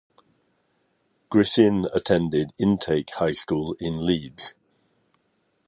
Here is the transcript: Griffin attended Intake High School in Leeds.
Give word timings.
Griffin 1.29 1.85
attended 1.93 2.49
Intake 2.59 3.11
High 3.17 3.33
School 3.33 3.75
in 3.79 4.03
Leeds. 4.03 4.55